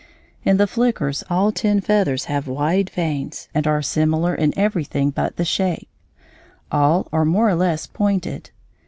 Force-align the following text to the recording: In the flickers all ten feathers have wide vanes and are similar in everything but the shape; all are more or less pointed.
In 0.43 0.57
the 0.57 0.65
flickers 0.65 1.23
all 1.29 1.51
ten 1.51 1.79
feathers 1.79 2.25
have 2.25 2.47
wide 2.47 2.89
vanes 2.89 3.47
and 3.53 3.67
are 3.67 3.83
similar 3.83 4.33
in 4.33 4.51
everything 4.57 5.11
but 5.11 5.35
the 5.35 5.45
shape; 5.45 5.87
all 6.71 7.07
are 7.13 7.23
more 7.23 7.47
or 7.49 7.53
less 7.55 7.85
pointed. 7.85 8.49